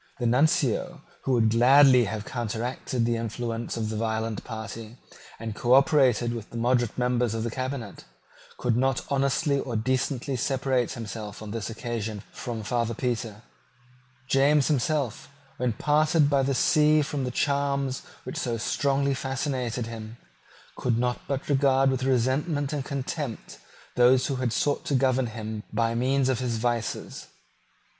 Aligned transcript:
The 0.17 0.25
Nuncio, 0.25 1.03
who 1.25 1.33
would 1.33 1.51
gladly 1.51 2.05
have 2.05 2.25
counteracted 2.25 3.05
the 3.05 3.17
influence 3.17 3.77
of 3.77 3.89
the 3.89 3.95
violent 3.95 4.43
party, 4.43 4.97
and 5.39 5.53
cooperated 5.53 6.33
with 6.33 6.49
the 6.49 6.57
moderate 6.57 6.97
members 6.97 7.35
of 7.35 7.43
the 7.43 7.51
cabinet, 7.51 8.03
could 8.57 8.75
not 8.75 9.05
honestly 9.11 9.59
or 9.59 9.75
decently 9.75 10.35
separate 10.37 10.93
himself 10.93 11.43
on 11.43 11.51
this 11.51 11.69
occasion 11.69 12.23
from 12.31 12.63
Father 12.63 12.95
Petre. 12.95 13.43
James 14.27 14.69
himself, 14.69 15.29
when 15.57 15.71
parted 15.73 16.31
by 16.31 16.41
the 16.41 16.55
sea 16.55 17.03
from 17.03 17.23
the 17.23 17.29
charms 17.29 18.01
which 18.23 18.37
had 18.37 18.41
so 18.43 18.57
strongly 18.57 19.13
fascinated 19.13 19.85
him, 19.85 20.17
could 20.75 20.97
not 20.97 21.19
but 21.27 21.47
regard 21.47 21.91
with 21.91 22.01
resentment 22.05 22.73
and 22.73 22.83
contempt 22.85 23.59
those 23.95 24.25
who 24.25 24.37
had 24.37 24.51
sought 24.51 24.83
to 24.83 24.95
govern 24.95 25.27
him 25.27 25.61
by 25.71 25.93
means 25.93 26.27
of 26.27 26.39
his 26.39 26.57
vices. 26.57 27.27